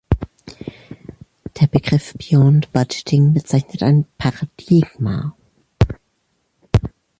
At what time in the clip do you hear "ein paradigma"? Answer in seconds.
3.83-5.35